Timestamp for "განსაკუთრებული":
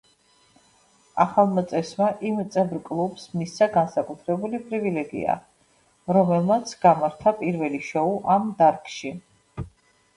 3.77-4.63